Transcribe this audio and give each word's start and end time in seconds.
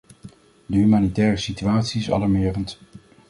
De 0.65 0.77
humanitaire 0.77 1.37
situatie 1.37 1.99
is 1.99 2.11
alarmerend. 2.11 2.79